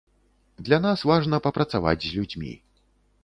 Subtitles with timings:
[0.69, 2.53] Для нас важна папрацаваць з людзьмі.